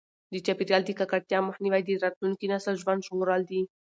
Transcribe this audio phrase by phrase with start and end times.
[0.31, 3.61] د چاپیریال د ککړتیا مخنیوی د راتلونکي نسل ژوند ژغورل دي.